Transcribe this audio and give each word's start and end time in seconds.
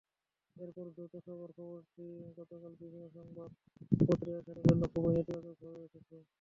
এরপর 0.55 0.85
যৌথ 0.95 1.13
সভার 1.25 1.51
খবরটি 1.57 2.05
গতকাল 2.37 2.71
বিভিন্ন 2.73 3.05
সংবাদপত্রে 3.15 4.29
এরশাদের 4.31 4.65
জন্য 4.69 4.83
খুবই 4.93 5.11
নেতিবাচকভাবে 5.15 5.79
এসেছে। 5.87 6.15